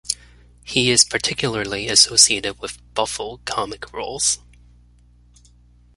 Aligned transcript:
He 0.63 0.89
is 0.89 1.03
particularly 1.03 1.87
associated 1.87 2.59
with 2.59 2.79
"buffo" 2.95 3.37
(comic) 3.45 3.93
roles. 3.93 4.39